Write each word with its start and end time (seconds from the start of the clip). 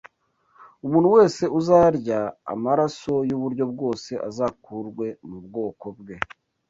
Umuntu 0.85 1.07
wese 1.15 1.43
uzarya 1.59 2.19
amaraso 2.53 3.13
y’uburyo 3.29 3.63
bwose 3.71 4.11
azakurwe 4.27 5.05
mu 5.27 5.37
bwoko 5.45 5.85
bwe” 5.99 6.15